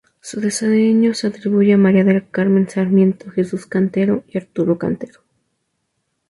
Su 0.19 0.41
diseño 0.41 1.13
se 1.13 1.27
atribuye 1.27 1.73
a 1.73 1.77
María 1.77 2.03
del 2.03 2.27
Carmen 2.27 2.67
Sarmiento, 2.67 3.29
Jesús 3.29 3.67
Cantero 3.67 4.23
y 4.27 4.39
Arturo 4.39 4.79
Cantero. 4.79 5.21